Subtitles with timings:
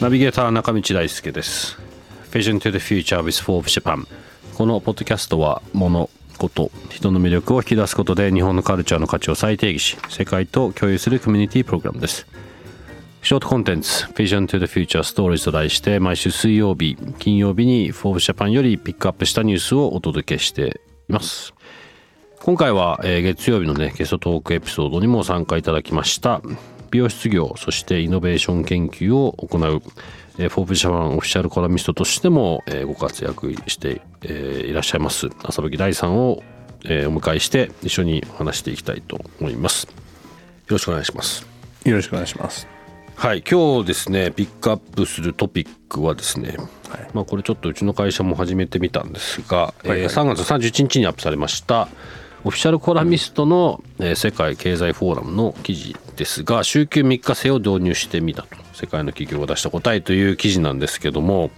[0.00, 1.78] ナビゲーター中道大輔です。
[2.30, 4.06] Vision to the Future with Forbes Japan
[4.56, 6.08] このポッドキャストは物
[6.38, 12.26] 事人の魅力を引き出すことで日本のカルチャーの価値を再定義し世界と共有するコミュニティプログラムです。
[13.20, 21.52] ショートコンテンツ Vision to the Future Stories と題して毎週水曜日金曜日に Forbes Japan よりピックアップしたニュースをお届けしています。
[22.40, 26.40] 今回は、え、月曜日のねゲストトークエピソードにも参加いただきました。
[26.92, 29.82] 美容室業そしてイノベーション研究を行う
[30.38, 36.42] えー、フォーブジャパンオフィシャルコラミストとしても、えー、ご活躍して、えー、いらっしゃいます浅吹大さんを、
[36.84, 39.86] えー、お迎えして一緒にお話していきたいと思います。
[39.86, 39.92] よ
[40.68, 41.46] ろしくお願いします。
[41.84, 42.66] よろしくお願いします。
[43.14, 46.56] はい今日ですねピックアップするトピックはですね、
[46.88, 51.88] はい、まあこれちょっとうちの会社も始めてみたんですが、はいはい、えー、3月31日にアップされました
[52.44, 58.48] オフィシャルコラミストの、え、世界経済フォーラムの記事ですが週休3日制を導入してみたと。
[58.72, 61.50] 世界の企業が出した答えという記事なんですけども。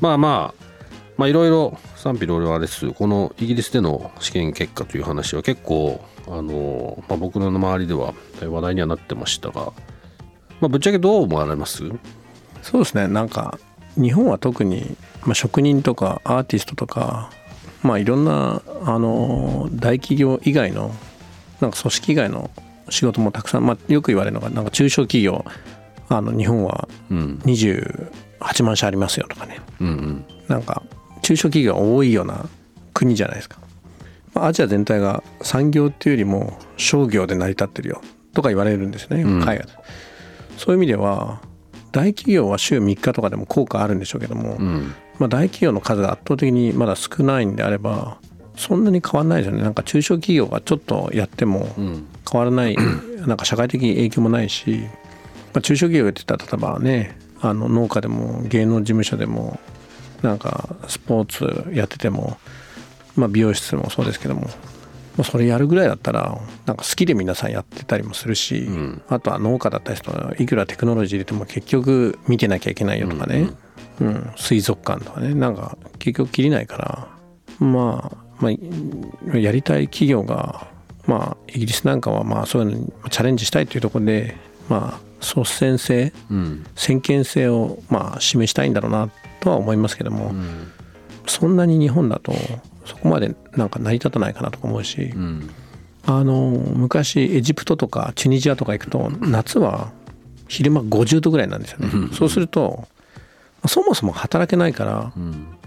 [0.00, 0.66] まあまあ
[1.16, 8.12] まあいろいろ賛否両論あれですこのイギリスでの試験結果という話は結構あの、まあ、僕の周りでは
[8.46, 9.72] 話題にはなってましたが、
[10.60, 11.84] まあ、ぶっちゃけどう思われます？
[12.60, 13.08] そうですね。
[13.08, 13.58] なんか
[13.94, 17.30] 日本は特に、まあ、職人とかアーティストとか
[17.82, 20.94] まあいろんなあの大企業以外の
[21.60, 22.50] なんか組織以外の
[22.88, 25.44] 仕事もたくさん、まあ、よく言われるのがなんか中小企業
[26.08, 30.82] あの日本は28万社ありますよとかね、うんうん、なんか
[31.22, 32.46] 中小企業が多いような
[32.94, 33.58] 国じゃないですか、
[34.34, 38.00] まあ、アジア全体が産業っていうよりも商業で成り立ってるよ
[38.34, 39.66] とか言われるんですね海外で、う
[40.54, 41.40] ん、そういう意味では
[41.90, 48.18] 大企業は週3日とかでも効果あるんでしょうけども、うん、まあ、大企業の数が圧倒的にまだ少ないんであれば
[48.56, 49.62] そんなに変わらないですよね。
[49.62, 51.68] なんか中小企業がちょっとやっても
[52.30, 52.80] 変わらない、う
[53.24, 54.86] ん、なんか社会的影響もないし
[55.56, 59.58] まあ、中小企業って言ったら例えばねあの農家でも芸能事務所でも
[60.20, 62.36] なんかスポーツやってても、
[63.14, 64.48] まあ、美容室もそうですけども、ま
[65.20, 73.56] あ、それやるぐらいだったらなんか好きで皆さんやってたりもするし、うん、あとは農家だった人はいくらテクノロジー入れても結局見てなきゃいけないよとかね、うん、うん、
[74.36, 77.08] 水族館とかねなんか結局切りないから
[77.58, 80.66] まあ、まあ、やりたい企業が
[81.06, 84.36] まあイギリスなんかはまあそういうのにチャレンジしたいというところで
[84.68, 90.72] まあ率先性、うん、先見性をまあ示したいんだろうなとは思いますけども、うん、
[91.26, 92.32] そんなに日本だと
[92.84, 95.50] そこまでなんか成り立たないかなとか思うし、うん、
[96.04, 99.92] あの昔エジプトとかチュニジアとか行くと夏は
[100.48, 101.88] 昼間50度ぐらいなんですよね。
[102.12, 102.86] そうすると
[103.68, 105.12] そもそも働けないから、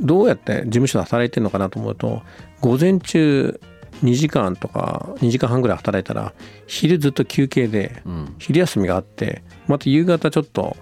[0.00, 2.22] どうやって事務所で働いてるのかなと思うと
[2.60, 3.60] 午前中
[4.02, 6.32] 2時間とか2時間半ぐらい働いたら
[6.66, 8.02] 昼ずっと休憩で
[8.38, 10.76] 昼休みがあってまた夕方ちょっと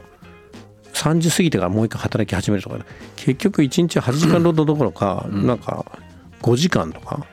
[0.95, 2.79] 3時過ぎてからもう一回働き始めるとか
[3.17, 5.85] 結局1日8時間労働どころかなんか
[6.41, 7.27] 5時間とか。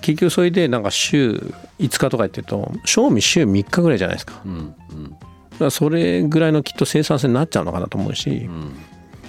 [0.00, 4.42] 結局それでなんか週5日とか言ってると賞味週3日ぐらいじゃないですか。
[5.64, 8.48] らそれぐらいのきっと生産性になっちゃうのかなと思うし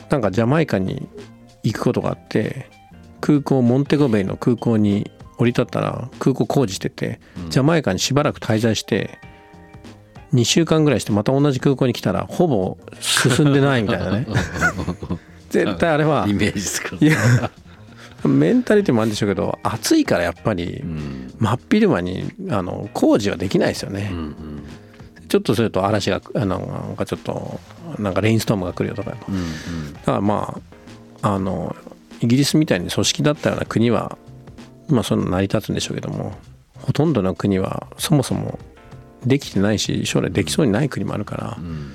[0.09, 1.08] なんかジャマイカに
[1.64, 2.69] 行くことがあって
[3.22, 9.20] 空港モンテゴベイの空港に降り立ったら空港工事してて、うん、ジャマイカにしばらく滞在して
[10.34, 14.28] 2週間ぐらいしてまた同じ空港に来たらほぼ進んでないみたいなね。
[15.50, 17.18] 絶対あれはイメージつくいや
[18.24, 20.81] メンタリティもあるんでしょうけど暑いからやっぱり
[21.40, 24.26] 真っ昼間にあの工事はできないですよね、うんうん、
[25.32, 27.58] ちょっとすると嵐があのなんかちょっと
[27.98, 30.60] なんかレインストームが来るよとか、うんうん、だからま
[31.22, 31.74] ああの
[32.20, 34.18] イギリスみたいに組織だったような国は
[34.90, 36.34] まあその成り立つんでしょうけども
[36.82, 38.60] ほとんどの国はそもそも
[39.26, 41.94] できてないし将来できそうにない国もあるから、うん、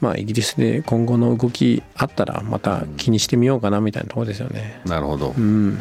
[0.00, 4.82] まあイギリスで今後の動きあったらまた気にしてみようかなみたいなところですよね。
[4.84, 5.78] なるほど、うん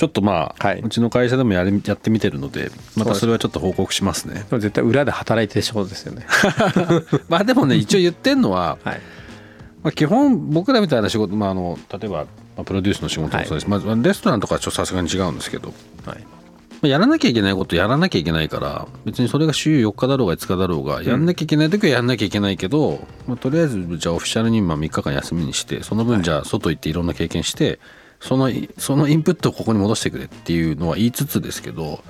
[0.00, 4.46] ちょっとまあ、はい、うちの会社でもややってみてるのでまたそれはちょっと報告しますね。
[4.50, 6.24] 絶対裏で働いてる仕事ですよね。
[7.28, 9.00] まあでもね一応言ってんのは、はい、
[9.82, 12.24] まあ、基本僕らみたいな仕事、まあ、あの例えば
[12.64, 15.74] プロデュースの仕事もそうです、はい、まあ、レストランとかはさすがに違うんですけど、
[16.06, 16.18] はい。
[16.80, 27.78] まあやらなきゃいけないことやらなきゃいけないから別にそれが週4日だろうが5日だろうがやんなきゃいけない時はやんなきゃいけないけど、まあ、とりあえずじゃあオフィシャルにまあ3日間休みにしてその分じゃあ外行っていろんな経験して、
[28.20, 32.04] そのそのインプットをここに戻してくれっていうのは言いつつですけど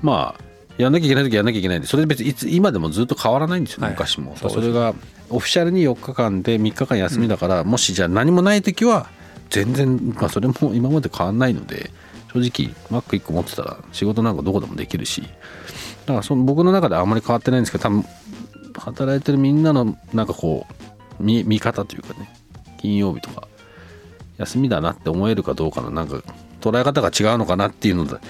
[0.00, 0.44] まあ
[0.78, 3.92] やんなきゃいけない時やんなきゃいけないんでそれで別にいつ今でもずっと変わらないんですよ、はい。
[3.92, 4.36] 昔も。
[4.36, 4.94] それが
[5.28, 9.08] オフィシャルに4日間で3日間休みだから、もしじゃあ何もない時は
[9.50, 11.90] 全然、まあ、それも今まで変わんないので
[12.32, 15.22] 正直 Mac1 個持ってたら仕事なんかどこでもできるし。
[15.22, 18.04] だからその僕の中ではあんまり変わってないんですけど多分
[18.78, 20.66] 働いてるみんなのなんかこ
[21.20, 22.32] う見見方というかね
[22.80, 23.47] 金曜日とか
[24.38, 26.22] 休みだなって思えるかどうかのなんか
[26.60, 28.20] 捉え方が違うのかなっていうのだ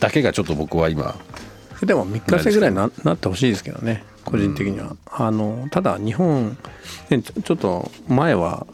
[0.00, 1.16] だけがちょっと僕は今
[1.82, 6.58] でも3日制ぐらいにななってほしいですけどね個人的には、あのただ日本、
[7.08, 8.66] ね、ちょっと前は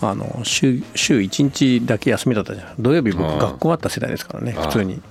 [0.00, 5.02] あの週週1日だけ休みだったじゃん土曜日僕学校あった世代ですからね普通に。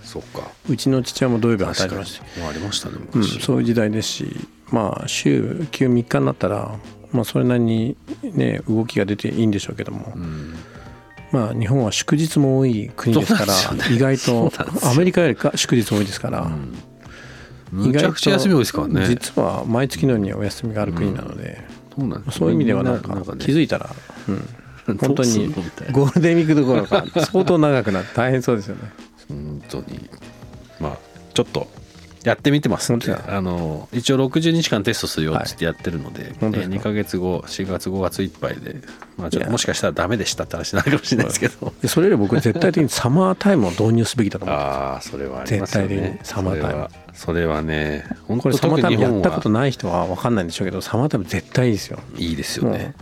[0.70, 4.36] うちの父親も土曜日働いてましたありましたねうん、昔、そういう時代ですし
[4.72, 6.76] まあ週休3日になったら、
[7.12, 10.56] まあ、それなりにね動きが出ていいんでしょうけども、うん
[11.34, 13.54] まあ日本は祝日も多い国ですから
[13.90, 14.52] 意外と
[14.84, 16.48] アメリカよりか祝日多いですから、
[17.72, 19.08] むちゃくちゃ休み多いですからね。
[19.08, 21.60] 実は毎月のようにお休みがある国なので、
[21.98, 23.90] そうなんですそういう意味ではなんか気づいたら、
[24.30, 24.32] う
[24.94, 25.52] ん、本当に
[25.92, 28.94] ゴールデンウィークどころか相当長くなって大変そうですよね。
[29.28, 30.10] 本当に。
[30.80, 30.98] まあ
[31.34, 31.68] ちょっと
[32.24, 32.94] やってみてます。
[32.94, 38.78] あの一応60日間テストするよっつってやってるので、本当ですか？2か月後4月5月いっぱいで、
[39.18, 41.74] まあ、ちょっともしかしたらダメでしたって話になるかもしれないですけど。
[41.82, 44.58] でそれより僕絶対的にサマータイムを導入すべきだと思う。
[44.58, 46.74] ああそれはありますよ絶対ね的にサマータイム。
[46.74, 52.00] それはそれはね本当これサマータイムやったこといない人は分かんないんでしょうけどサマータイム絶対いいですよ。
[52.16, 52.96] いいですよね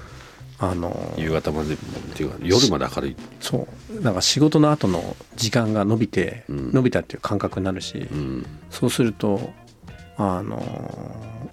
[0.64, 1.78] あの夕方までっ
[2.14, 3.16] ていうか夜まで明るい。
[3.40, 4.02] そう。
[4.02, 6.72] なんか仕事の後の時間が伸びて、うん。
[6.72, 8.46] 伸びたっていう感覚になるし、うん。
[8.70, 9.52] そうすると
[10.18, 10.62] あの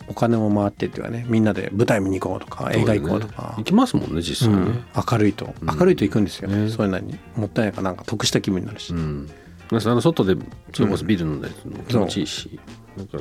[0.09, 3.55] お金も回ってっていうかねみんなで舞台見に行こうとか映画行こうとか。
[3.57, 4.61] 行きますもんね実際ね。
[4.61, 5.79] うん、明るいとうん。
[5.79, 6.69] 明るいと行くんですよ、ね。
[6.69, 9.27] そういうのにもったいないからなんか得した気分になるし、うん、
[9.71, 10.37] あの外で
[10.75, 12.61] それこそビル飲んだりするの気持ちいいし、
[12.95, 13.19] なんか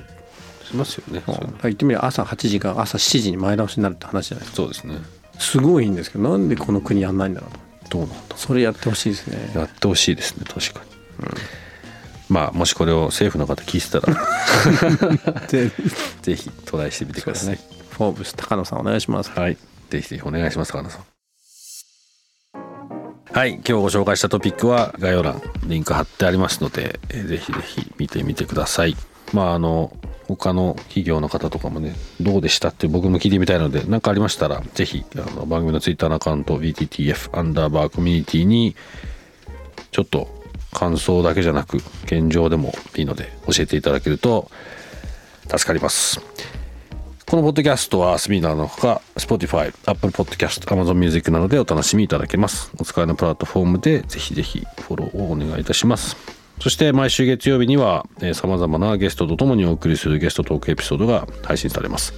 [0.65, 1.35] しますよねそう。
[1.35, 4.57] そう言ってみれば朝8時が朝7時に前倒しになるって話じゃないですか。
[4.57, 7.99] そうですねすごいんですけどなんでこの国やんないんだろうと。
[7.99, 9.51] どうなんだそれやってほしいですね。
[9.55, 10.85] やってほしいですね確かに、
[12.29, 15.47] まあもしこれを政府の方聞いてたら。
[15.47, 15.71] で
[16.21, 17.59] ぜひトライしてみてください、
[17.91, 19.31] フォーブス高野さんお願いします。
[19.31, 19.57] はい。
[19.89, 21.01] ぜひぜひお願いします高野さん。
[23.31, 23.53] はい。
[23.53, 28.95] 今日ご紹介したトピックは概要欄リンク貼ってありますのでえーぜひぜひ見てみてください
[29.33, 29.95] まああの
[30.27, 38.75] 他の企業の方とかもねどうでしたって僕も聞いてみたいので何かありましたらぜひあの番組のツイッターのアカウント BTTF アンダーバーコミュニティに
[39.91, 40.27] ちょっと
[40.73, 44.51] 感想だけじゃなく現状でもいいので教えていただけると
[45.49, 46.19] 助かります。
[47.29, 52.71] このポッドキャストはスミナーのほか Spotify、Apple Podcast、Amazon Music などでお楽しみいただけます。
[52.79, 56.36] お使いのプラットフォームでぜひぜひフォローをお願いいたします。
[56.59, 62.13] そして毎週月曜日にはさまざまなゲストとともにお送りするゲストトークエピソードが配信されます。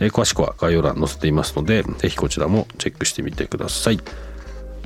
[0.00, 3.98] えー詳しくは概要欄に載せていますのでぜひこちらもチェックしてみてください。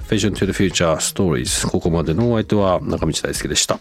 [0.08, 3.80] Vision to the Future Stories ここまでのお相手は中道大輔でした。